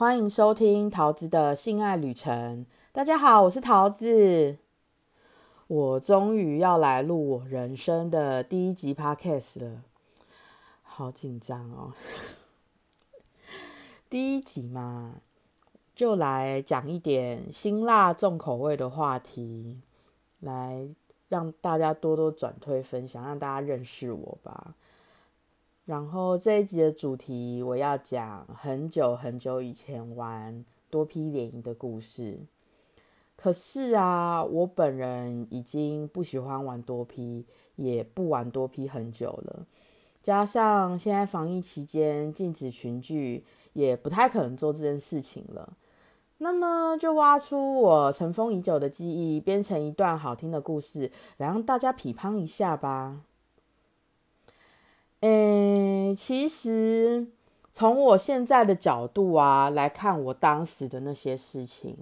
[0.00, 2.64] 欢迎收听桃子的性爱旅程。
[2.90, 4.56] 大家好，我是桃子。
[5.68, 9.82] 我终于要来录我人生的第一集 podcast 了，
[10.82, 11.92] 好紧张哦！
[14.08, 15.16] 第一集嘛，
[15.94, 19.82] 就来讲一点辛辣重口味的话题，
[20.38, 20.88] 来
[21.28, 24.74] 让大家多多转推分享，让大家认识我吧。
[25.84, 32.38] 然后这一集的主题，我要讲很久很久以前玩多批联谊的故事。
[33.36, 39.66] 可是啊，我本人已经不喜欢玩多批，也不玩多批很久了。
[40.22, 45.72] 加上现在防疫期间禁止群聚，也不太可能做这件事情了。
[46.38, 53.22] 那么就挖出我尘封已久的记忆，编成一段好听的故事，来让大家匹乓一下吧。
[56.14, 57.26] 其实
[57.72, 61.96] 从我现在的角度啊来看，我当时的那些事情，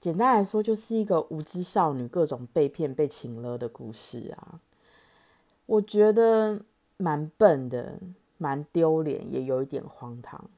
[0.00, 4.60] 简单来说就是一个无知少女各种被骗、被请了的故事啊。
[5.66, 6.62] 我觉得
[6.96, 7.98] 蛮笨的，
[8.38, 10.48] 蛮丢脸，也有一点荒唐。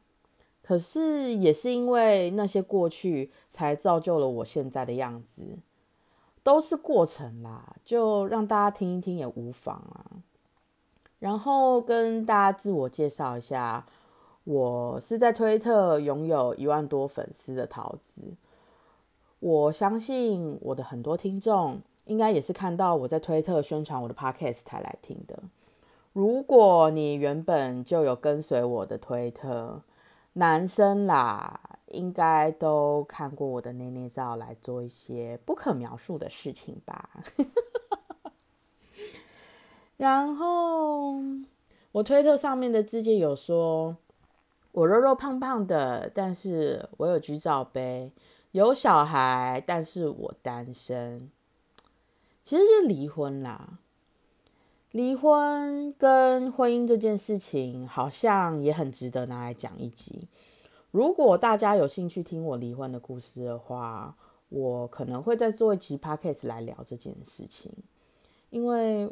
[0.63, 5.59] 可是也是因为那些过去，才造就了我现在的样子。
[6.43, 10.11] 都是过程啦，就让大家听一听也无妨啊。
[11.19, 13.87] 然后跟大家自我介绍一下，
[14.45, 18.35] 我是在推特拥有一万多粉丝的桃子。
[19.41, 25.43] 我相信我的很多听众应该也是看到我在推特宣传我的 podcast 才来听的。
[26.13, 29.83] 如果你原本就有跟随我的推特，
[30.33, 37.11] 男生啦，应该都看过我的内内照来做一些不可描述的事情吧。
[39.99, 41.21] 然后
[41.91, 43.97] 我推特上面的字界有说，
[44.71, 48.13] 我肉肉胖胖的，但是我有居罩杯，
[48.53, 51.31] 有小孩，但是我单身。
[52.45, 53.81] 其实是离婚啦，
[54.93, 60.29] 离婚跟婚姻这件事情，好像也很值得拿来讲一集。
[60.93, 64.17] 如果大家有兴趣听我离婚的故事的话，
[64.49, 67.73] 我可能会再做一集 podcast 来聊这件事情，
[68.51, 69.11] 因为。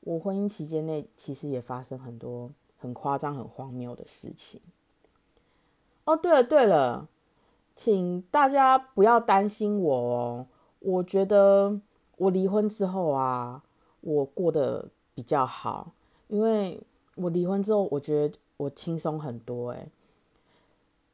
[0.00, 4.58] 我婚姻期间内，其实也发生很多很夸张、很荒谬的事情。
[6.04, 7.06] 哦，对了对了，
[7.76, 10.46] 请大家不要担心我哦。
[10.78, 11.78] 我觉得
[12.16, 13.62] 我离婚之后啊，
[14.00, 15.92] 我过得比较好，
[16.28, 16.80] 因为
[17.16, 19.72] 我离婚之后，我觉得我轻松很多。
[19.72, 19.86] 诶，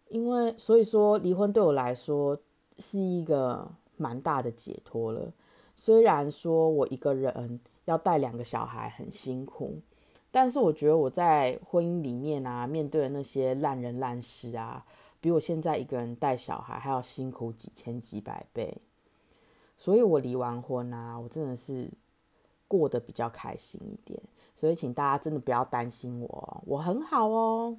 [0.08, 2.38] 因为所以说离婚对我来说
[2.78, 5.32] 是一个蛮大的解脱了。
[5.74, 7.58] 虽然说我一个人。
[7.86, 9.80] 要带两个小孩很辛苦，
[10.30, 14.84] 但是我觉得我在婚姻里面啊，面对的那些烂人烂事啊，
[15.20, 18.76] 比我现在一个人带小孩还要辛苦几千几百倍。
[19.78, 21.88] 所以我离完婚啊，我真的是
[22.66, 24.20] 过得比较开心一点。
[24.56, 27.76] 所以请大家真的不要担心我，我很好哦。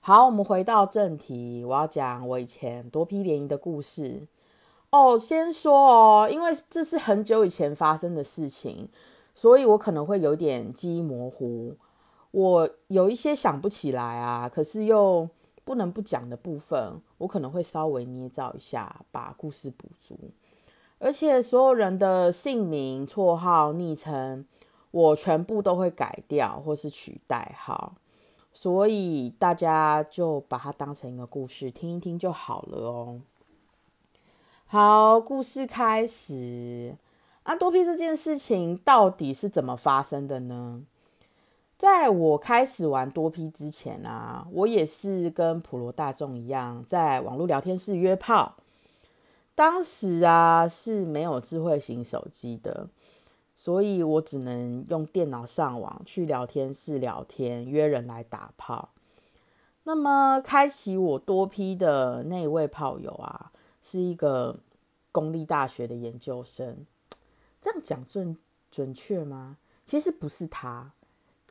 [0.00, 4.26] 好，我们回到正题，我要讲我以前多批联谊的故事。
[4.90, 8.88] 哦，先说哦，因为这是很久以前发生的事情，
[9.34, 11.76] 所以我可能会有点记忆模糊，
[12.32, 15.28] 我有一些想不起来啊，可是又
[15.64, 20.18] 不能不讲的部分，我可能会稍微捏造一下，把故事补足。
[20.98, 24.44] 而且所有人的姓名、绰号、昵称，
[24.90, 27.94] 我全部都会改掉或是取代号，
[28.52, 33.20] 所以大家就把它当成一个故事听一听就好了哦。
[34.72, 36.96] 好，故事开始。
[37.42, 40.84] 啊，多批这件事情到底是怎么发生的呢？
[41.76, 48.58] 在我开始玩多批之前啊，我也是跟普罗大众一样，在网络聊天室约炮。
[49.56, 52.86] 当时啊是没有智慧型手机的，
[53.56, 58.90] 所以我只能用电脑上网去聊天室聊天，约人来打炮。
[59.82, 63.50] 那么，开启我多批的那位炮友啊。
[63.82, 64.60] 是一个
[65.12, 66.86] 公立大学的研究生，
[67.60, 68.36] 这样讲准
[68.70, 69.58] 准确吗？
[69.84, 70.92] 其实不是他，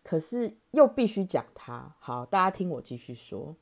[0.03, 1.93] 可是又必须讲他。
[1.99, 3.55] 好，大家听我继续说。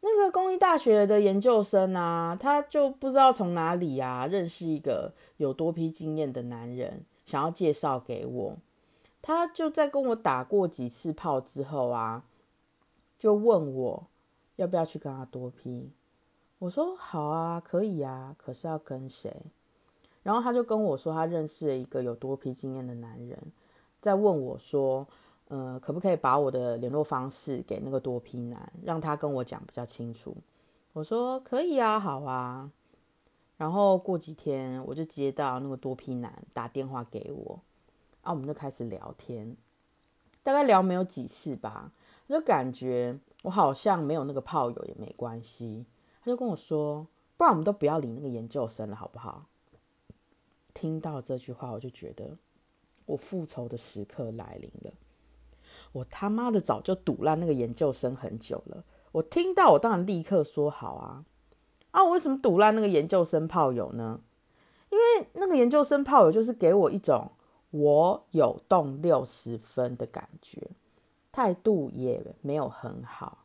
[0.00, 8.58] 那个公立大学的研究生啊，他就不知道从哪里啊认识一个有多批经验的男人，想要介绍给我。
[9.22, 12.24] 他就在跟我打过几次炮之后啊，
[13.18, 14.06] 就问我
[14.56, 15.90] 要不要去跟他多批。
[16.64, 19.30] 我说好啊，可以啊，可是要跟谁？
[20.22, 23.38] 然后他就跟我说，他认识了一个有多批经验的男人，
[24.00, 25.06] 在问我说，
[25.48, 30.34] 呃，可不可以把我的联络方式给那个多批男，让他跟我讲比较清楚？
[30.94, 32.70] 我说可以啊，好啊。
[33.58, 37.60] 然后过几天我就接到那个多批男打电话给我，
[38.22, 39.54] 啊，我们就开始聊天，
[40.42, 41.92] 大概聊没有几次吧，
[42.26, 45.84] 就感觉我好像没有那个炮友也没关系。
[46.24, 47.06] 他就跟我说，
[47.36, 49.44] 不然我们都不要理那个研究生了，好不好？
[50.72, 52.38] 听到这句话，我就觉得
[53.04, 54.94] 我复仇的时刻来临了。
[55.92, 58.84] 我他妈的早就堵烂那个研究生很久了。
[59.12, 61.26] 我听到，我当然立刻说好啊。
[61.90, 64.22] 啊，我为什么堵烂那个研究生炮友呢？
[64.88, 67.32] 因为那个研究生炮友就是给我一种
[67.70, 70.70] 我有动六十分的感觉，
[71.30, 73.43] 态度也没有很好。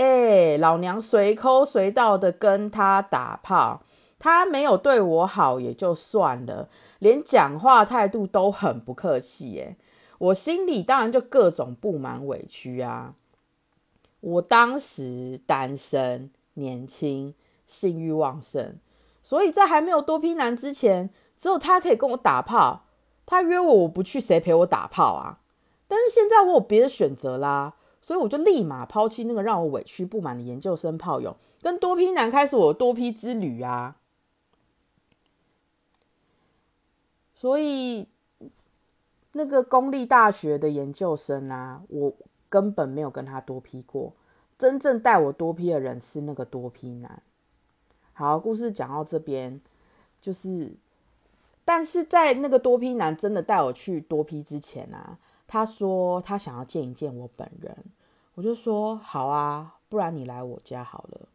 [0.00, 3.82] 哎，老娘随抠随到的跟他打炮。
[4.18, 6.68] 他没有对我好也就算了，
[6.98, 9.60] 连讲话态度都很不客气。
[9.60, 9.76] 哎。
[10.18, 13.14] 我心里当然就各种不满委屈啊。
[14.20, 17.34] 我当时单身、年轻、
[17.66, 18.76] 性欲旺盛，
[19.22, 21.08] 所以在还没有多批男之前，
[21.38, 22.84] 只有他可以跟我打炮。
[23.24, 25.40] 他约我，我不去，谁陪我打炮啊？
[25.88, 27.74] 但是现在我有别的选择啦，
[28.10, 33.98] 所以我就立马抛弃那个让我委屈不满的研究生炮友，跟多批男开始我多批之旅啊。
[37.32, 38.08] 所以，
[39.34, 42.12] 那个公立大学的研究生啊，我
[42.48, 44.12] 根本没有跟他多批过。
[44.58, 47.22] 真正带我多批的人是那个多批男。
[48.12, 49.60] 好，故事讲到这边，
[50.20, 50.72] 就是，
[51.64, 55.16] 但是在那个多批男真的带我去多批之前啊，
[55.46, 57.76] 他说他想要见一见我本人，
[58.40, 61.28] 我就说好啊，不然你来我家好了。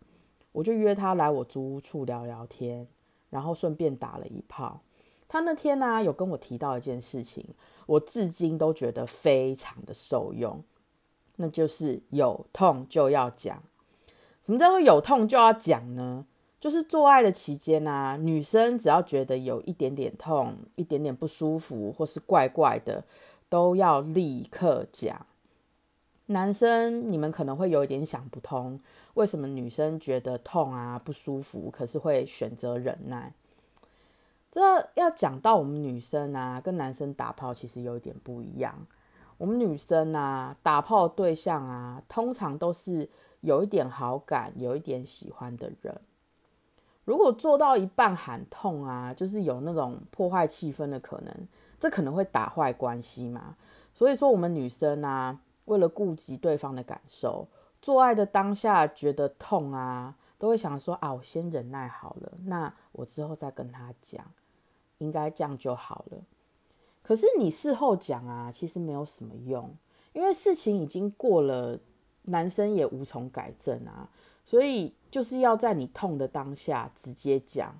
[0.51, 2.87] 我就约他来我租屋处聊聊天，
[3.29, 4.79] 然后顺便打了一炮。
[5.27, 7.45] 他那天呢，有跟我提到一件事情，
[7.85, 10.63] 我至今都觉得非常的受用，
[11.35, 13.61] 那就是有痛就要讲。
[14.43, 16.25] 什么叫做有痛就要讲呢？
[16.59, 23.03] 就是做爱的期间啊，女生只要觉得有一点点痛、一点点不舒服或是怪怪的，
[23.47, 25.23] 都要立刻讲。
[26.27, 28.79] 男生你们可能会有一点想不通，
[29.13, 33.33] 为什么女生觉得痛啊不舒服，可是会选择忍耐？
[34.51, 38.87] 这要讲到我们女生啊，跟男生打炮其实有一点不一样。
[39.37, 43.09] 我们女生啊，打炮对象啊，通常都是
[43.41, 45.99] 有一点好感、有一点喜欢的人。
[47.03, 51.47] 如果做到一半喊痛啊，就是有那种破坏气氛的可能，
[51.79, 53.57] 这可能会打坏关系嘛。
[53.93, 57.47] 所以说，我们女生啊，为了顾及对方的感受，
[57.81, 64.25] 做爱的当下觉得痛啊，都会想说啊，我先忍耐好了，那我之后再跟他讲。
[64.99, 66.17] 应该这样就好了。
[67.03, 69.69] 可是你事后讲啊，其实没有什么用，
[70.13, 71.77] 因为事情已经过了，
[72.23, 74.09] 男生也无从改正啊。
[74.45, 77.77] 所以就是要在你痛的当下直接讲，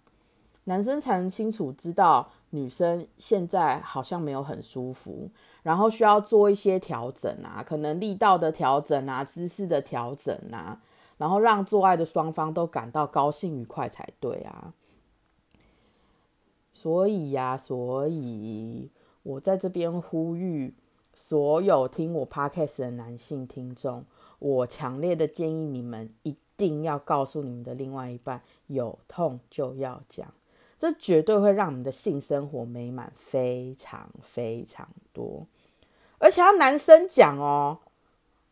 [0.65, 5.29] 男生才能清楚知道女生现在好像没有很舒服，
[5.63, 10.81] 然后需要做一些调整啊，可能力道的调整啊，姿势的调整啊，
[11.17, 14.73] 然后让做爱的双方都感到高兴愉快才对啊。
[16.73, 18.89] 所以呀，所以
[19.23, 20.73] 我在这边呼吁
[21.13, 24.05] 所有听我 podcast 的男性听众，
[24.39, 30.33] 我强烈的建议你们一定要告诉你们的另外一半，有痛就要讲，
[30.85, 35.47] 这绝对会让你们的性生活美满非常非常多，
[36.19, 37.79] 而且要男生讲哦。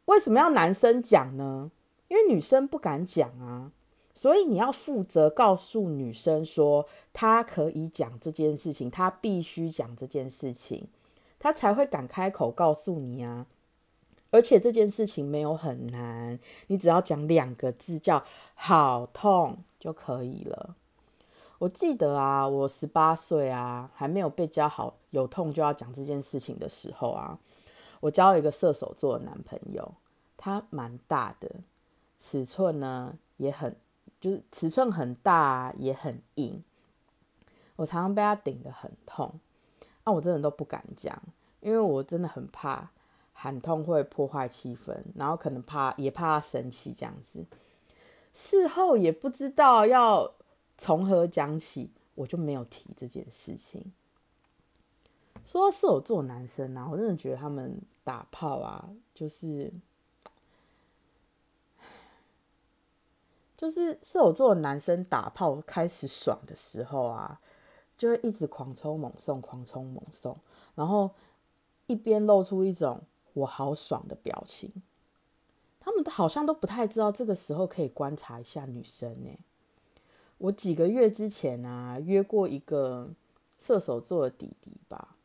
[0.06, 1.70] 为什么要男生讲呢？
[2.08, 3.72] 因为女生不敢讲啊。
[4.16, 10.88] 所以你要负责告诉女生说，她可以讲这件事情，她必须讲这件事情，
[11.38, 13.46] 她才会敢开口告诉你啊。
[14.32, 18.26] 而且这件事情没有很难，你只要讲两个字叫
[18.56, 20.76] “好痛”就可以了。
[21.64, 27.40] 我记得啊，我十八岁啊，还没有被教好有痛就要讲这件事情的时候啊，
[28.02, 29.94] 我交了一个射手座的男朋友，
[30.36, 31.50] 他蛮大的，
[32.20, 33.74] 尺寸呢也很。
[34.20, 36.62] 就是尺寸很大，也很硬，
[37.78, 39.40] 我常常被他顶得很痛，
[40.04, 41.18] 啊，我真的都不敢讲，
[41.62, 42.90] 因为我真的很怕
[43.34, 47.46] 喊痛会破坏气氛，然后可能怕也怕他生气这样子，
[48.34, 50.34] 事后也不知道要
[50.78, 53.92] 从何讲起，我就没有提这件事情。
[55.46, 59.74] 说射手座男生啊，我真的觉得他们打炮啊，就是。
[63.56, 67.40] 就是射手座男生打炮开始爽的时候啊，
[67.98, 70.38] 就会一直狂冲猛送，狂冲猛送，
[70.76, 71.12] 然后
[71.88, 74.74] 一边露出一种我好爽的表情。
[75.80, 79.30] 他们好像都不太知道这个时候可以观察一下女生呢。
[80.38, 83.10] 我几个月之前啊约过一个
[83.60, 85.16] 射手座的弟弟吧，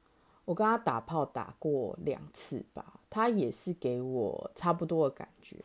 [0.44, 5.56] 我跟他打炮打过两次吧，他也是给我差不多的感觉。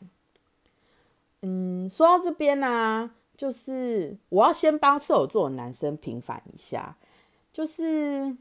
[1.42, 6.98] 嗯，说到这边呢，就是我要先帮射手座的男生平反一下，
[7.52, 8.36] 就是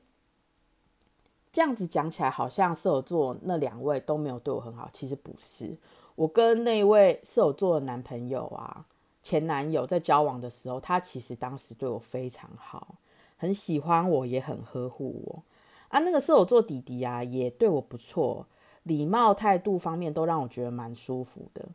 [1.52, 5.76] 这样子讲起来，好像射手座那两位都没有对我很好，其实不是。
[6.14, 8.86] 我跟那一位射手座的男朋友啊，
[9.22, 12.96] 前男友在交往的时候，他其实当时对我非常好，
[13.36, 15.42] 很喜欢我，也很呵护我。
[15.88, 18.46] 啊，那个射手座弟弟啊，也对我不错，
[18.82, 21.68] 礼貌态度方面都让我觉得蛮舒服的。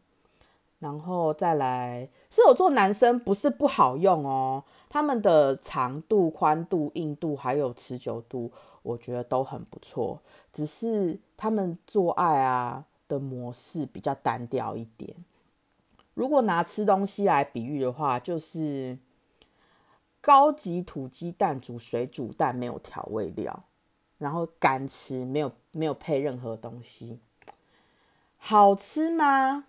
[0.80, 8.51] 然后再来，射手座男生不是不好用哦，他们的长度、宽度、硬度还有持久度，
[8.84, 10.20] 我觉得都很不错，
[10.51, 12.86] 只是他们做爱啊。
[13.10, 15.16] 的模式比较单调一点。
[16.17, 18.97] 如果拿吃东西来比喻的话，就是
[20.19, 23.65] 高级土鸡蛋煮水煮蛋，没有调味料，
[24.17, 27.19] 然后干吃，没有没有配任何东西，
[28.38, 29.65] 好吃吗？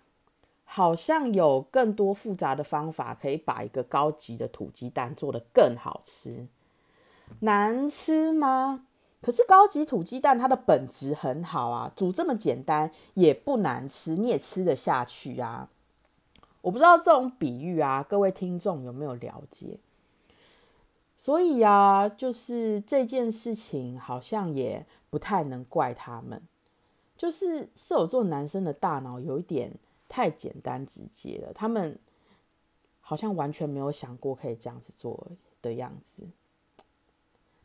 [0.63, 6.47] 好像有更多复杂的方法可以把一个高级的土鸡蛋做得更好吃。
[7.41, 8.87] 难吃吗？
[9.21, 15.69] 可是高级土鸡蛋它的本质很好啊，煮这么简单也不难吃，你也吃得下去啊。
[16.61, 19.79] 我不知道这种比喻啊，各位听众有没有了解？
[21.15, 26.41] 所以啊，就是这件事情好像也不太能怪他们，
[27.17, 29.73] 就是射手座男生的大脑有一点
[30.07, 31.97] 太简单直接了，他们
[33.01, 35.27] 好像完全没有想过可以这样子做
[35.61, 36.23] 的样子。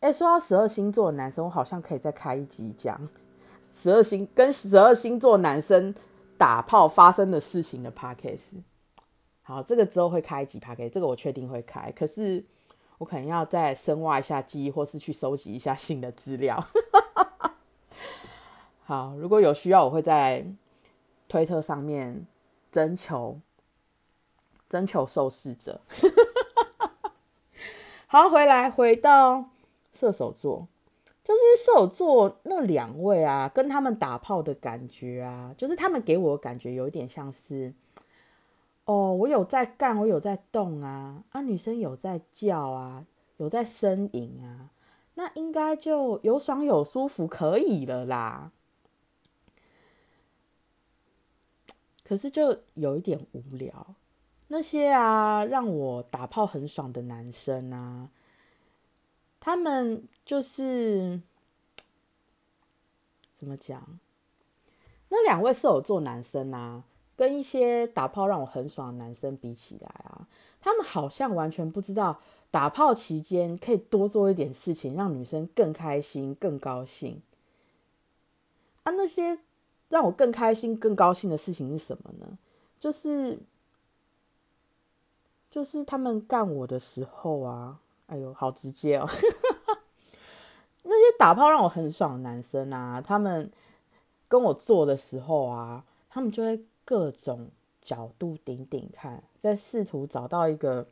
[0.01, 3.09] 哎，说到十二星座男生，我好像可以再开一集讲
[3.75, 5.95] 十二星跟十二星座男生
[6.37, 8.63] 打炮发生的事情的 podcast。
[9.47, 11.93] 好，这个之后会开一集 podcast，这个我确定会开。
[11.93, 12.43] 可是
[12.99, 16.59] 我可能要再深挖一下记忆，或是去收集一下新的资料。
[18.85, 20.47] 好，如果有需要，我会在
[21.29, 22.27] 推特上面
[22.73, 23.39] 征求
[24.69, 25.83] 征求受试者。
[28.07, 29.51] 好，回来回到。
[29.97, 30.67] 射手座
[31.23, 37.73] 就是射手座那两位啊，跟他们打炮的感觉啊，就是他们给我感觉有一点像是，
[38.85, 43.07] 哦，我有在干，我有在动啊，啊，女生有在叫啊，
[43.39, 44.71] 有在呻吟啊，
[45.15, 48.53] 那应该就有爽有舒服可以了啦。
[52.05, 53.95] 可是就有一点无聊，
[54.49, 58.11] 那些啊让我打炮很爽的男生啊。
[59.41, 61.21] 他们就是
[63.39, 63.99] 怎么讲？
[65.09, 66.85] 那两位射手座男生啊，
[67.17, 70.27] 跟一些打炮让我很爽的男生比起来啊，
[70.61, 77.23] 他们好像完全不知道打炮期间可以多做一点事情，让女生更开心、更高兴。
[78.83, 79.39] 啊，那些
[79.89, 82.39] 让我更开心、更高兴的事情是什么呢？
[82.79, 83.39] 就是，
[85.51, 87.81] 就是他们干我的时候啊。
[88.07, 89.09] 哎呦，好直接哦！
[90.83, 93.51] 那些打炮让我很爽的男生啊，他们
[94.29, 97.51] 跟我做的时候啊，他们就会各种
[97.81, 100.87] 角度顶顶看，在试图找到一个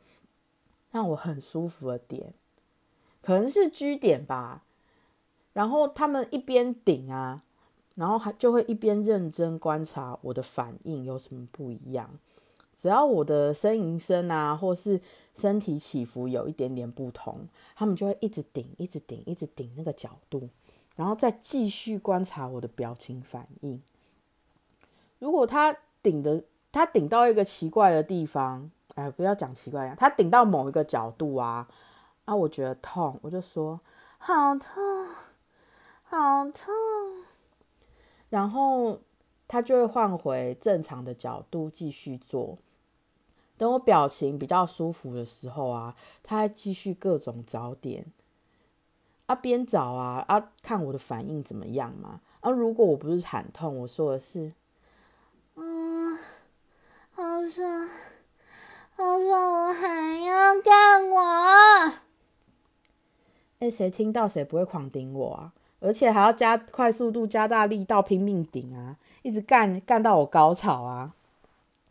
[0.91, 2.33] 让我很舒服的点，
[3.21, 4.63] 可能是居点吧。
[5.53, 7.41] 然后他们一边顶啊，
[7.95, 12.09] 然后还就会一边认真观察我的反应有什么不一样。
[12.75, 14.99] 只要我的呻吟声啊，或是
[15.39, 20.49] 身体起伏有一点点不同，他们就会一直顶，一直顶，一直顶那个角度，
[20.95, 23.79] 然后再继续观察我的表情反应。
[25.23, 31.65] 如果他顶的，他顶到一个奇怪的地方，哎，不要讲奇怪，他顶到某一个角度啊，
[32.25, 33.79] 啊，我觉得痛，我就说
[34.17, 35.07] 好痛，
[36.03, 36.73] 好痛，
[38.31, 38.99] 然后
[39.47, 42.57] 他就会换回正常的角度继续做。
[43.57, 48.05] 等我表情比较舒服的时候啊，他还继续各种找点
[49.27, 52.19] 啊，边找啊啊，看我的反应怎么样嘛。
[52.41, 54.51] 啊，如果我不是惨痛，我说的是，
[55.55, 56.17] 嗯，
[57.11, 57.89] 好爽，
[58.97, 59.73] 好爽，我
[60.53, 61.93] 要干我。
[63.59, 65.53] 哎，谁听到谁不会狂顶我啊？
[65.79, 71.13] 而且还要加快速度、加大力道、拼命顶啊，一直干干到我高潮啊！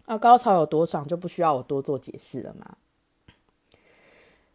[0.07, 2.77] 那高潮有多爽，就不需要我多做解释了嘛。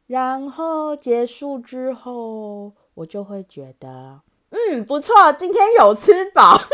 [0.08, 6.60] 然后结束之后，我就会觉得，嗯，不错，今天有吃饱。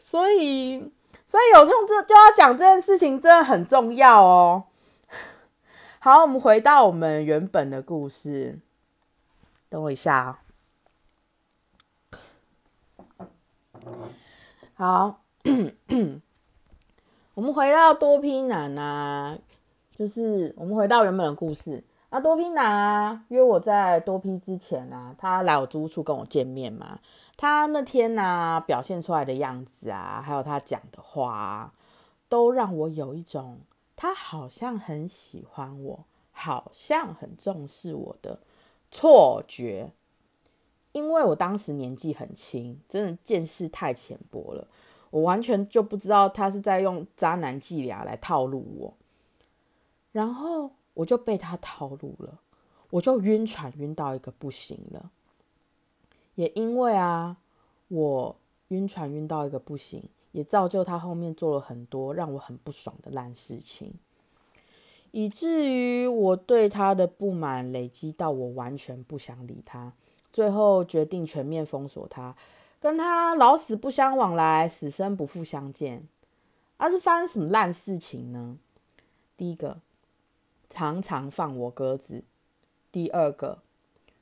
[0.00, 0.92] 所以，
[1.34, 4.66] 所以有痛这就要讲这件事情，真的很重要哦。
[5.98, 8.60] 好，我们回到我们原本的故事。
[9.68, 10.38] 等我一下啊。
[14.74, 15.22] 好，
[17.34, 19.36] 我们回到多批男啊，
[19.98, 21.82] 就是我们回到原本的故事。
[22.10, 27.00] 那多批男啊，约我在多批之前啊，他来我租处跟我见面嘛。
[27.36, 31.72] 他那天呢，表现出来的样子啊，还有他讲的话，
[32.28, 33.60] 都让我有一种
[33.96, 38.40] 他好像很喜欢我，好像很重视我的
[38.90, 39.92] 错觉。
[40.92, 44.68] 因为我当时年纪很轻，真的见识太浅薄了，
[45.10, 48.94] 我完全就不知道他是在用渣男伎俩来套路我，
[50.12, 50.72] 然后。
[50.94, 52.38] 我就被他套路了，
[52.90, 55.10] 我就晕船晕到一个不行了。
[56.34, 57.36] 也因为啊，
[57.88, 58.36] 我
[58.68, 63.94] 晕船晕到一个不行，也造就他后面做了很多让我很不爽的烂事情，
[65.10, 69.92] 以至于我对他的不满累积到我完全不想理他，
[70.32, 72.34] 最后决定全面封锁他，
[72.80, 76.06] 跟他老死不相往来，死生不复相见。
[76.76, 78.58] 而是发生什么烂事情呢？
[79.36, 79.80] 第一个。
[80.70, 82.24] 常常放我鸽子。
[82.90, 83.62] 第二个，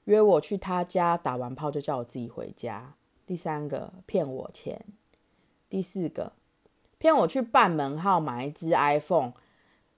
[0.04, 2.94] 约我去他家打完炮就叫我自己回家。
[3.26, 4.84] 第三个，骗我钱。
[5.68, 6.32] 第四个，
[6.98, 9.32] 骗我去办门号买一只 iPhone，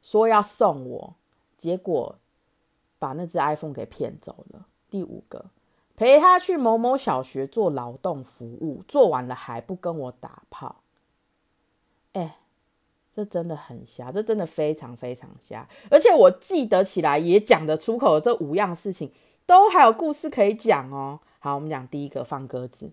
[0.02, 1.14] 说要送我，
[1.56, 2.18] 结果
[2.98, 4.66] 把那只 iPhone 给骗走了。
[4.90, 5.46] 第五个，
[5.96, 10.82] 陪他去某某小学做劳动服务，做完了还不跟我打炮。
[12.12, 12.36] 哎。
[13.16, 19.12] 这真的很瞎，这真的非常非常瞎，而且我记得起来也讲得出口的这五样事情，
[19.46, 21.20] 都还有故事可以讲哦。
[21.38, 22.90] 好，我们讲第一个放鸽子，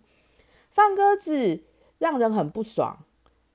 [0.70, 1.62] 放鸽子
[2.00, 2.98] 让人很不爽，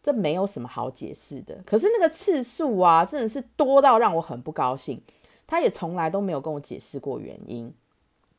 [0.03, 1.63] 这没有什么好解释的。
[1.67, 5.03] 可是那个次数啊，真的是多到让我很不高兴。
[5.47, 7.73] 他也从来都没有跟我解释过原因，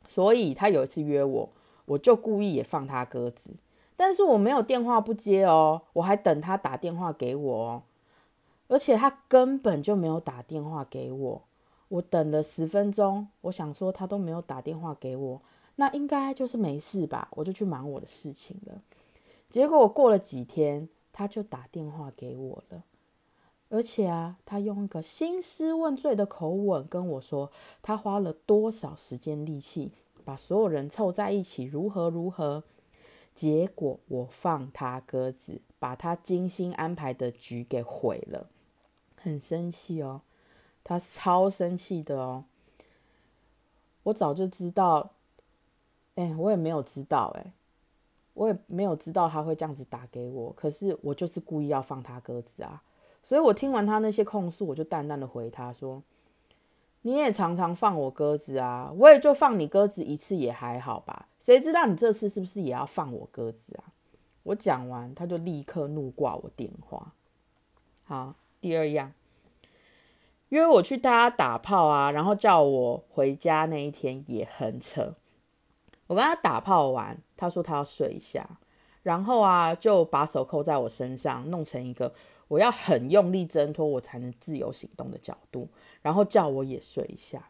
[0.07, 1.49] 所以他有一次约我，
[1.85, 3.51] 我就故意也放他鸽子，
[3.95, 7.83] 但是我没有电话不接哦，我还等他打电话给我哦。
[8.67, 11.41] 而且他根本就没有打电话给我，
[11.89, 15.41] 我等了十分钟，我想说他都没有打电话给我，
[15.75, 18.81] 那应该就是没事吧，我就去忙我的事情了。
[19.49, 22.83] 结果我过了几天，他就打电话给我了，
[23.69, 29.91] 而且啊，他用一个兴师问罪的口吻跟我说，他花了多少时间力气
[30.25, 32.63] 把所有人凑在一起，如何如何。
[33.33, 38.47] 结果我放他鸽子，把他精心安排的局给毁了。
[39.15, 40.21] 很生气哦，
[40.87, 42.45] 他超生气的哦。
[44.03, 45.11] 我早就知道，
[46.15, 47.51] 哎，我也没有知道，哎，
[48.33, 50.53] 我也没有知道他会这样子打给我。
[50.53, 52.81] 可是我就是故意要放他鸽子啊。
[53.21, 56.01] 所以我听完他那些控诉，我就淡淡的回他说
[57.03, 61.27] ：“你也常常放我鸽子啊，我也就放你鸽子一次也还好吧。
[61.37, 63.91] 谁知道你这次是不是也要放我鸽子啊？”
[64.43, 67.11] 我讲完，他就立刻怒挂我电话。
[68.05, 68.35] 好。
[68.59, 69.13] 第二样，
[70.49, 75.15] 约我去大家打炮啊，然后叫我回家那一天也很扯。
[76.07, 78.59] 我跟他打炮完，他说他要睡一下，
[79.03, 82.13] 然后啊就把手扣在我身上，弄成一个
[82.47, 85.67] 我要很用力挣脱我才能自由行动的角度，
[86.01, 87.49] 然后叫我也睡一下。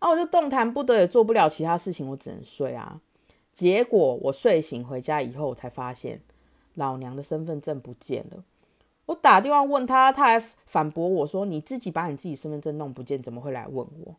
[0.00, 3.00] 啊，我就动弹不得，也做不了其他事情，我只能睡啊。
[3.54, 6.20] 结果我睡醒回家以后，我才发现
[6.74, 8.44] 老娘的身份证不见了。
[9.08, 14.14] 我打电话问他，他还反驳我说：“你自己把你自己身份证弄不见，怎么会来问我？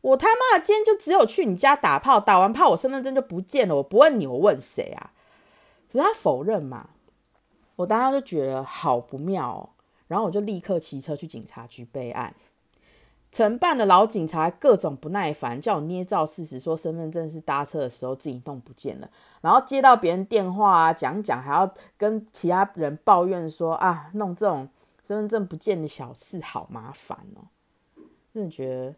[0.00, 5.12] 我他妈今天就只有去你家打炮，打完炮我身份证就不见了，我不问你，我问谁啊？”
[5.92, 6.90] 可是他否认嘛，
[7.76, 9.70] 我当时就觉得好不妙哦，
[10.08, 12.34] 然后我就立刻骑车去警察局备案。
[13.32, 19.08] 承办的老警察各种不耐烦，叫我捏造事实，说身份证是搭车的时候自己弄不见了，
[19.40, 24.68] 然后接到别人电话啊，讲讲还要跟其他人抱怨说啊，弄这种
[25.04, 27.46] 身份证不见的小事好麻烦哦，
[28.34, 28.94] 真的觉得，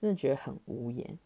[0.00, 1.18] 真的觉得很无言。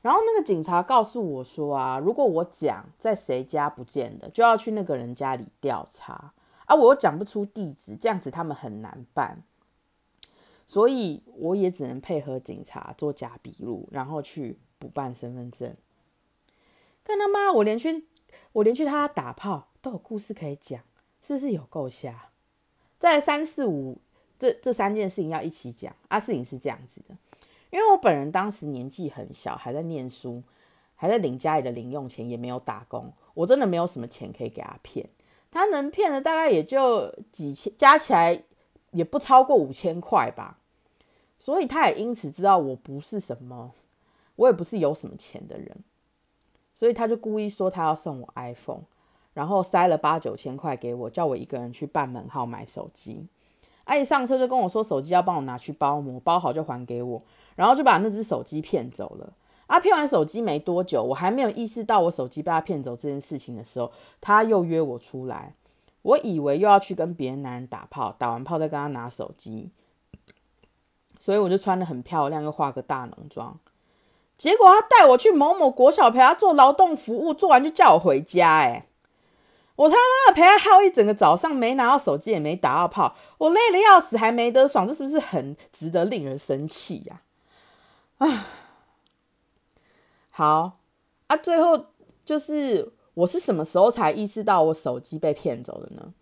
[0.00, 6.32] 然后那个警察告诉我说啊，如果我讲在谁家不见的，就要去那个人家里调查
[6.64, 9.42] 啊，我又讲不出地址，这样子他们很难办。
[10.70, 15.74] 所以我也只能配合警察做假笔录，然后去补办身份证。
[17.02, 17.50] 干他妈！
[17.50, 18.06] 我连去
[18.52, 20.80] 我连去他打炮都有故事可以讲，
[21.20, 22.28] 是不是有够瞎？
[23.00, 23.98] 在三四五
[24.38, 25.92] 这这三件事情要一起讲。
[26.06, 27.16] 啊，事情是这样子的，
[27.70, 30.40] 因为我本人当时年纪很小，还在念书，
[30.94, 35.10] 还在领家里的零用钱，也没有打工，我真的没有什么钱可以给他骗。
[35.50, 38.44] 他能骗的大概也就几千，加起来
[38.92, 40.58] 也不超过五千块吧。
[41.40, 43.72] 所以他也因此知道我不是什么，
[44.36, 45.76] 我也不是有什么钱的人。
[46.72, 48.82] 所以他就故意说他要送我 iPhone，
[49.34, 53.26] 然后塞了八九千块给我，叫我一个人去办门号买手机。
[53.84, 57.20] 阿姨上车就跟我说手机要帮我拿去包膜，包好就还给我，
[57.56, 59.32] 然后就把那只手机骗走了。
[59.66, 59.78] 啊！
[59.78, 65.54] 骗完手机没多久，我还没有意识到我手机被他骗走这件事情的时候，他又约我出来。
[66.02, 69.70] 我以为又要去跟别的男人打炮，打完炮再跟他拿手机，
[71.20, 73.56] 所以我就穿的很漂亮，又化个大浓妆。
[74.36, 78.48] 结果他带我去某某国小陪他做劳动服务，做完就叫我回家。
[78.60, 78.86] 哎，
[79.76, 87.20] 我他妈的陪他耗一整个早上，没拿到手机，也没打到炮，我累的要死，还没得爽，这是不是很值得令人生气呀？
[88.16, 88.46] 啊！
[90.30, 90.78] 好
[91.26, 91.86] 啊，最后
[92.24, 96.14] 就是我是什么时候才意识到我手机被骗走的呢？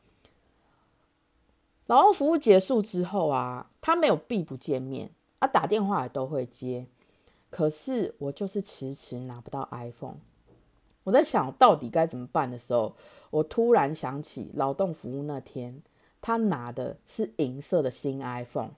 [1.88, 6.86] 劳动服务结束之后啊，他没有必不见面啊，打电话也都会接，
[7.48, 10.18] 可是我就是迟迟拿不到 iPhone。
[11.04, 12.94] 我在想到底该怎么办的时候，
[13.30, 15.82] 我突然想起劳动服务那天，
[16.20, 18.72] 他拿的是银色的新 iPhone。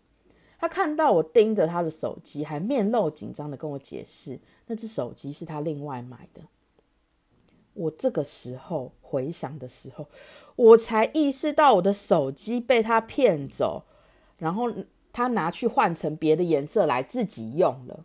[0.57, 6.42] 他看到我盯着他的手机，还面露紧张的跟我解释，那只手机是他另外买的。
[7.73, 10.07] 我这个时候回想的时候，
[10.56, 13.84] 我才意识到我的手机被他骗走，
[14.38, 14.72] 然后
[15.12, 18.04] 他拿去换成别的颜色来自己用了。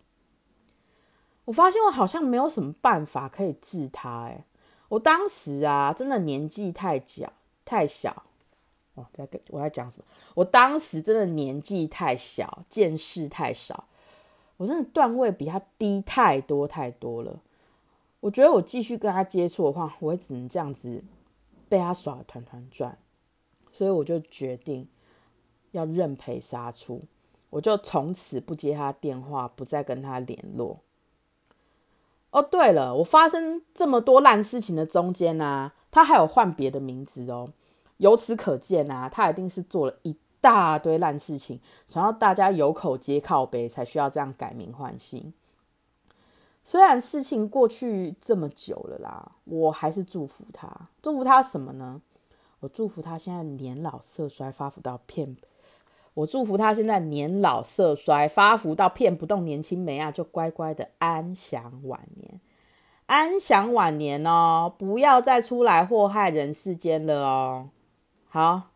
[1.46, 4.24] 我发现我好像没有什么办法可以治他。
[4.24, 4.46] 哎，
[4.90, 7.32] 我当时啊，真的年纪太小，
[7.64, 8.24] 太小。
[8.96, 10.06] 哦，在跟我在讲什么？
[10.36, 13.84] 我当时真的年纪太小，见识太少，
[14.58, 17.42] 我真的段位比他低太多太多了。
[18.22, 21.04] 我觉得我继续跟他接触的话，我也只能这样子
[21.68, 22.98] 被他耍的团团转，
[23.72, 24.88] 所以我就决定
[25.72, 27.04] 要认赔杀出，
[27.50, 30.80] 我就从此不接他电话，不再跟他联络。
[32.32, 37.54] 哦，对了，我发生这么多烂事情的中间呢，他还有换别的名字哦。
[37.98, 45.34] 由此可见啊，他一定是做了一大堆烂事情，想要大家有口皆靠背，才需要这样改名换姓。
[46.68, 50.68] 虽然事情过去这么久了啦，我还是祝福他。
[51.00, 52.02] 祝福他什么呢？
[52.62, 55.38] 我祝福他现在年老色衰，发福到骗。
[56.16, 62.42] 我祝福他现在年老色衰，发福到骗不动年轻美啊，就乖乖的安享晚年，
[63.06, 67.70] 安享晚年哦，不要再出来祸害人世间了哦。
[68.28, 68.72] 好，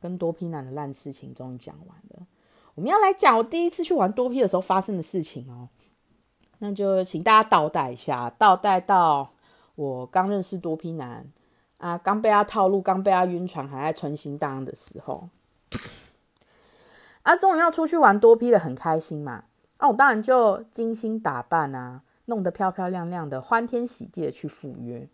[0.00, 2.26] 跟多批男的烂事情终于讲完了，
[2.74, 5.68] 我们要来讲我第一次去玩多批的时候发生的事情哦。
[6.58, 9.30] 那就请大家倒带一下，倒带到
[9.74, 11.26] 我刚认识多批男
[11.78, 15.28] 啊，刚被他套路，刚被他晕船，还在春心当的时候，
[17.22, 19.44] 啊，终于要出去玩多批了，很开心嘛。
[19.76, 25.08] 啊，我当然就精心打扮啊，弄得漂漂亮亮的，欢天喜地的去赴约。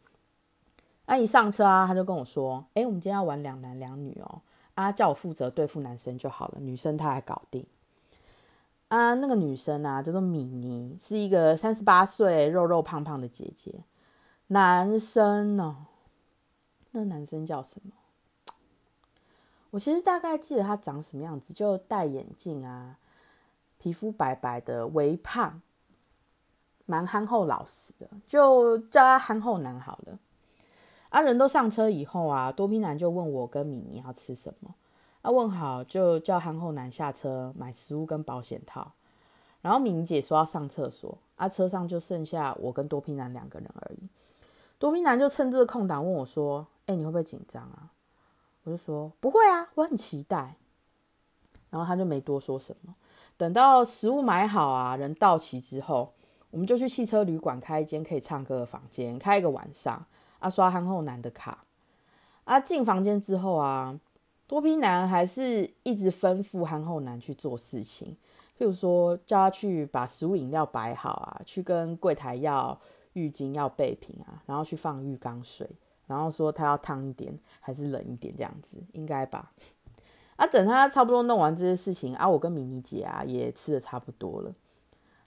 [1.07, 1.19] 啊！
[1.19, 4.41] 一上车啊，他就跟我说：“哎，我们今天要玩两男两女哦，
[4.75, 7.67] 啊，叫我负责对付男生就好了，女生他来搞定。”
[8.89, 13.85] 啊，那个女生啊，叫做米妮，是一个三十八岁、肉肉胖胖的姐姐。
[14.49, 15.87] 男生呢？
[16.93, 17.93] 那男生叫什么？
[19.71, 22.99] 我其实大概记得他长什么样子，就戴眼镜啊，
[23.79, 25.61] 皮肤白白的，微胖，
[26.87, 30.19] 蛮憨厚老实的，就叫他憨厚男好了。
[31.09, 34.75] 啊，人都上车以后啊，多宾男就问我跟米妮要吃什么。
[35.25, 38.93] 啊，问好就叫憨厚男下车买食物跟保险套。
[39.63, 44.07] 然后敏姐说要上厕所，啊，车上就剩下我跟多宾男两个人而已。
[44.79, 47.91] 多宾男就趁这个空档问我说：“哎，你会不会紧张啊？”
[48.65, 50.57] 我就说：“不会啊，我很期待。”
[51.71, 52.95] 然后他就没多说什么。
[53.39, 56.13] 等到食物买好啊，人到齐之后，
[56.51, 60.05] 我们就去汽车旅馆开一间可以唱歌的房间，开一个晚上。
[60.41, 61.65] 啊，刷憨厚男的卡，
[62.45, 63.99] 啊，进房间之后啊，
[64.47, 68.17] 多批男还是一直吩咐憨厚男去做事情，
[68.59, 72.79] 譬如说叫他去把食物饮料摆好啊，去跟柜台要
[73.15, 75.69] 浴巾要备品啊，然后去放浴缸水，
[76.07, 79.53] 然后说他要烫一点还是冷一点这样子，应该吧？
[80.37, 84.55] 啊，等他差不多弄完这些事情啊，我跟米妮姐啊也吃的差不多了，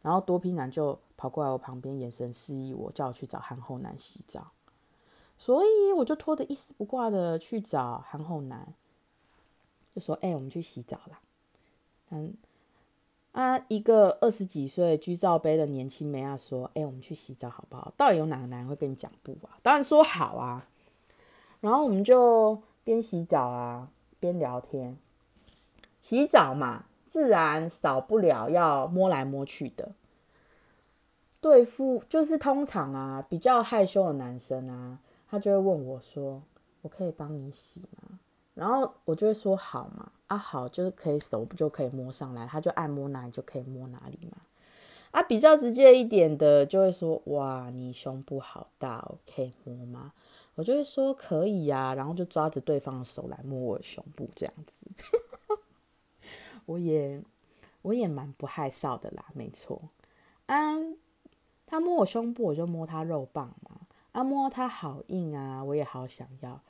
[0.02, 4.52] 然后多批男就跑过来我旁边，眼神示意我叫我去找憨厚男洗澡。
[5.40, 8.74] 所以我就拖得一丝不挂的去找憨厚男，
[9.98, 11.20] 就说：“哎，我们去洗澡啦。”
[12.12, 12.36] 嗯，
[13.32, 19.58] 啊，一个二十几岁居罩杯的年轻妹啊说：“哎，我们去洗澡好不好？”到底有哪个男人会跟你讲不啊？
[19.64, 20.68] 当然说好啊。
[21.62, 24.96] 然后我们就边洗澡啊边聊天。
[26.00, 29.94] 洗澡嘛，自然少不了要摸来摸去的。
[31.42, 36.44] 对付就是通常啊，比较害羞的男生啊，他就会问我说
[36.84, 38.20] ：“我可以帮你洗吗？”
[38.58, 44.38] 然后我就会说：“好嘛，啊好，就是可以手不就可以摸上来，他就按摩哪里就可以摸哪里嘛。”
[45.12, 50.14] 啊，比较直接一点的就会说：“哇，你胸部好大哦，可以摸吗？”
[50.56, 55.58] 我就会说：“可以呀。”然后就抓着对方的手来摸我胸部，这样子。
[56.66, 57.22] 我也
[57.84, 59.82] 我也蛮不害臊的啦，没错。
[60.48, 60.98] 嗯。
[61.70, 63.82] 他摸我胸部，我就摸他肉棒嘛。
[64.14, 66.62] 啊，摸他好硬啊，我也好想要，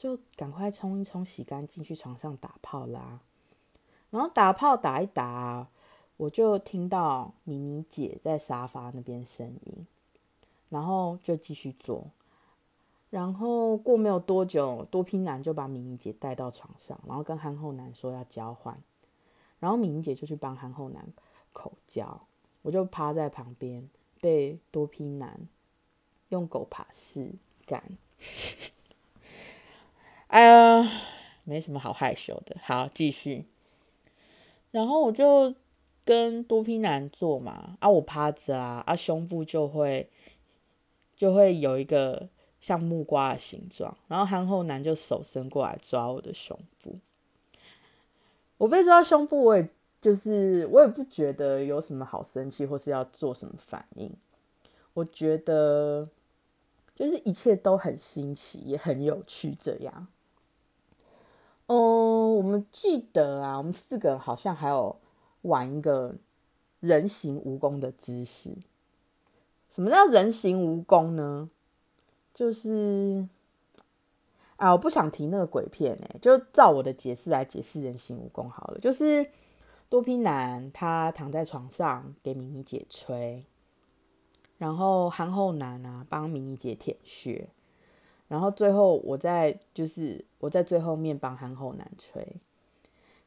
[0.00, 3.20] 就赶快冲一冲，洗干净，去床上打炮啦。
[4.08, 5.68] 然后打炮打一打，
[6.16, 9.86] 我就听到米妮姐在沙发那边声音，
[10.70, 12.06] 然后就继续做。
[13.10, 18.82] 然后过没有多久，多拼男就把米妮姐带到床上，然后跟憨厚男说要交换。
[19.58, 21.06] 然后米妮姐就去帮憨厚男
[21.52, 22.22] 口交，
[22.62, 23.90] 我就趴在旁边。
[24.22, 25.48] 被多拼男
[26.28, 27.32] 用狗爬式
[27.66, 27.82] 干，
[30.30, 30.88] 哎呀，
[31.42, 32.56] 没什么好害羞的。
[32.62, 33.46] 好，继续。
[34.70, 35.52] 然后我就
[36.04, 40.08] 跟多批男做嘛，啊，我趴着啊，啊，胸部就会
[41.16, 42.28] 就会有一个
[42.60, 43.96] 像木瓜的形状。
[44.06, 47.00] 然后憨厚男就手伸过来抓我的胸部，
[48.58, 49.68] 我被抓胸部，我也。
[50.00, 54.10] 就是我也不觉得有什么好生气，或是要做什么反应。
[54.94, 56.08] 我觉得
[56.94, 59.54] 就是一切都很新奇，也很有趣。
[59.60, 60.06] 这样，
[61.72, 64.96] 嗯，我们记得啊，我们四个人好像还有
[65.42, 66.16] 玩一个
[66.80, 68.56] 人形蜈蚣的姿势。
[69.70, 71.48] 什么叫人形蜈蚣呢？
[72.34, 73.28] 就是
[74.56, 79.30] 啊，我不想提那个鬼片哎，就照我的解释来解释人形蜈蚣好了，就是。
[79.88, 83.44] 多批男他躺在床上给米妮姐吹，
[84.56, 87.48] 然后憨厚男啊帮米妮姐舔血，
[88.30, 92.26] 然后最后我在就是我在最后面帮憨厚男吹，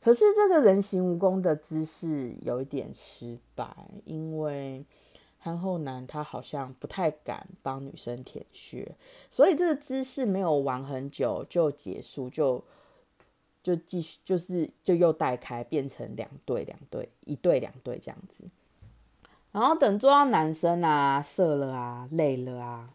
[0.02, 3.68] 可是这个人形蜈蚣的姿势有一点失败，
[4.06, 4.84] 因为
[5.38, 8.96] 憨厚男他好像不太敢帮女生舔穴，
[9.30, 12.64] 所以这个姿势没有玩很久就结束就。
[13.64, 18.44] 就继续，就是就又带开，变成两对两对，一对两对这样子。
[19.54, 22.94] 然后等做到男生啊，射了啊，累了啊，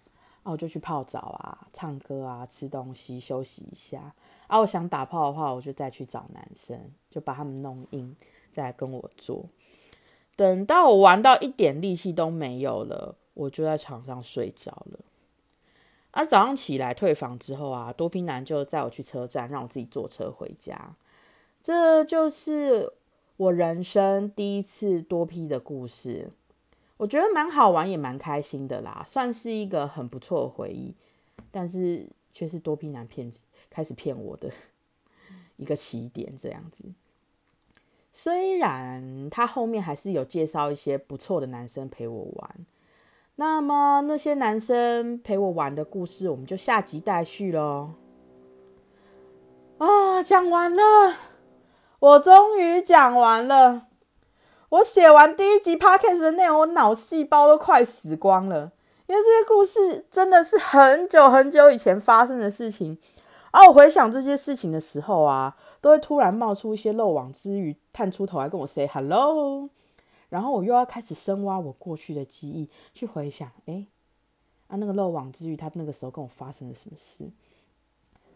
[0.48, 4.14] 啊我就去泡澡啊，唱歌啊，吃东西，休息一下。
[4.46, 8.16] 啊，我想打炮的话，我就再去找男生，就把他们弄硬，
[8.54, 9.44] 再来跟我做。
[10.36, 15.00] 等到我玩到一点力气都没有了，我就在床上睡着了。
[16.12, 20.96] 啊，早上起来退房之后啊，多批男就载我去车站，让我自己坐车回家。
[21.60, 22.90] 这就是
[23.36, 26.30] 我人生第一次多批的故事，
[26.98, 30.94] 我觉得蛮好玩，也蛮开心的啦，算是一个很不错的回忆。
[31.50, 33.32] 但是却是多批男骗
[33.70, 34.50] 开始骗我的
[35.56, 36.84] 一个起点，这样子。
[38.12, 42.66] 虽然他后面还是有介绍一些不错的男生陪我玩。
[43.36, 47.92] 那么那些男生陪我玩的故事，我们就下集待续喽。
[49.78, 50.82] 啊，讲完了，
[52.00, 53.87] 我终于讲完了。
[54.70, 58.70] 我写完第一集 podcast 的内容，我脑细胞都快死光了，
[59.06, 62.98] 因为这些故事真的是很久很久以前发生的事情。
[63.50, 69.70] 啊，我回想这些事情的时候啊，都会突然冒出一些漏网之鱼，探出头来跟我 say hello。
[70.28, 73.86] 然后我又要开始深挖我过去的记忆，去回想，哎，
[74.66, 77.30] 啊，那个漏网之鱼，他那个时候跟我发生了什么事？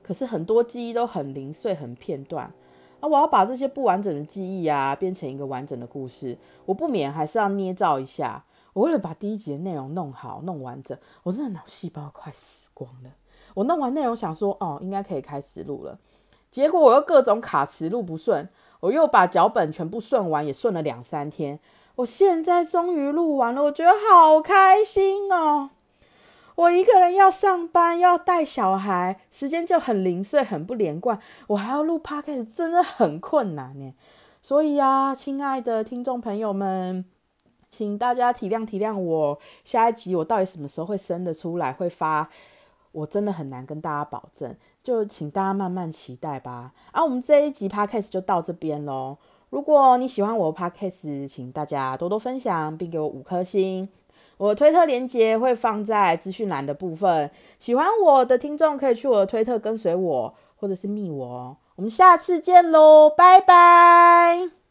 [0.02, 2.50] 可是很多记忆都很零碎、很片段，
[3.02, 8.44] 啊，我要把这些不完整的记忆啊，变成一个完整的故事，我不免还是要捏造一下。
[8.74, 13.10] 我为了把第一集的内容弄好、弄完整，我真的脑细胞快死光了。
[13.54, 15.98] 我弄完内容想说，哦，应该可以开始录了，
[16.50, 21.58] 结果我又各种卡词录不顺，我又把脚本全部顺完，也顺了两三天。
[21.96, 25.70] 我现在终于录完了，我觉得好开心哦！
[26.56, 31.18] 我一个人要上班，要带小孩，时间就很零碎，很不连贯。
[31.48, 33.94] 我还要录 podcast，真的很困难呢。
[34.42, 37.04] 所以啊，亲爱的听众朋友们，
[37.70, 39.38] 请大家体谅体谅我。
[39.64, 42.28] 下一集我到底什么时候会生得出来，会发？
[42.92, 46.72] 我真的很难跟大家保证，就请大家慢慢期待吧。
[46.90, 49.16] 啊，我们这一集 podcast 就到这边喽。
[49.48, 53.88] 如果你喜欢我的 podcast，请大家多多分享，并给我五颗星。
[54.42, 61.56] 我推特链接会放在资讯栏的部分，喜欢我的听众可以去我的推特跟随我，或者是密我哦。
[61.76, 64.61] 我们下次见喽，拜拜。